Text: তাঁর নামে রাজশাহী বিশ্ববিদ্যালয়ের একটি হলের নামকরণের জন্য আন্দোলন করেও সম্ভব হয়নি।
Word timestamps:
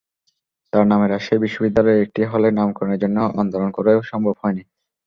তাঁর 0.73 0.85
নামে 0.87 1.05
রাজশাহী 1.07 1.39
বিশ্ববিদ্যালয়ের 1.41 2.03
একটি 2.05 2.21
হলের 2.31 2.53
নামকরণের 2.57 3.01
জন্য 3.03 3.17
আন্দোলন 3.41 3.69
করেও 3.77 3.99
সম্ভব 4.11 4.35
হয়নি। 4.41 4.63